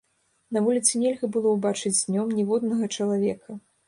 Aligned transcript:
На 0.55 0.61
вуліцы 0.67 0.93
нельга 1.01 1.29
было 1.35 1.51
ўбачыць 1.57 1.93
днём 2.07 2.31
ніводнага 2.39 2.89
чалавека. 2.97 3.59